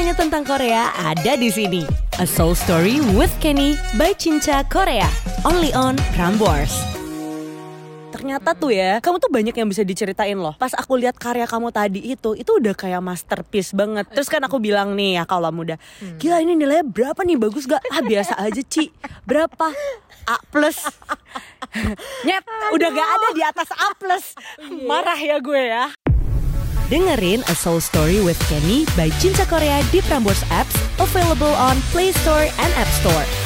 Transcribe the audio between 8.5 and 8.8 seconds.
tuh